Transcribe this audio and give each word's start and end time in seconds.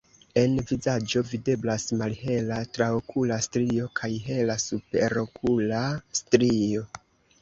En 0.43 0.53
vizaĝo 0.69 1.21
videblas 1.31 1.85
malhela 1.99 2.57
traokula 2.77 3.37
strio 3.49 3.91
kaj 4.01 4.11
hela 4.29 4.57
superokula 4.67 5.83
strio. 6.23 6.89